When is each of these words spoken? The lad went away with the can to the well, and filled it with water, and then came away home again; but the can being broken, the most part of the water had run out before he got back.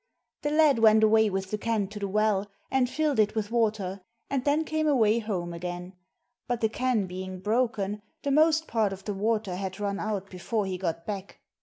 The 0.41 0.49
lad 0.49 0.79
went 0.79 1.03
away 1.03 1.29
with 1.29 1.51
the 1.51 1.59
can 1.59 1.87
to 1.89 1.99
the 1.99 2.07
well, 2.07 2.49
and 2.71 2.89
filled 2.89 3.19
it 3.19 3.35
with 3.35 3.51
water, 3.51 4.01
and 4.31 4.43
then 4.43 4.63
came 4.63 4.87
away 4.87 5.19
home 5.19 5.53
again; 5.53 5.93
but 6.47 6.59
the 6.61 6.69
can 6.69 7.05
being 7.05 7.39
broken, 7.39 8.01
the 8.23 8.31
most 8.31 8.67
part 8.67 8.93
of 8.93 9.03
the 9.03 9.13
water 9.13 9.55
had 9.55 9.79
run 9.79 9.99
out 9.99 10.31
before 10.31 10.65
he 10.65 10.79
got 10.79 11.05
back. 11.05 11.39